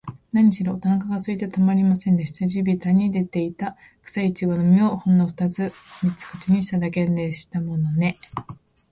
[0.33, 2.47] なにしろ、おなかがすいてたまりませんでした。
[2.47, 5.69] 地びたに出ていた、くさいちごの実を、ほんのふたつ
[6.01, 8.15] 三つ口にしただけでしたものね。